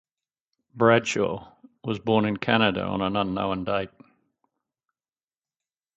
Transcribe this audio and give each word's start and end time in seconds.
Bradshaw 0.73 1.47
was 1.83 1.99
born 1.99 2.25
in 2.25 2.35
Canada 2.37 2.83
on 2.85 3.03
an 3.03 3.15
unknown 3.15 3.65
date. 3.65 3.91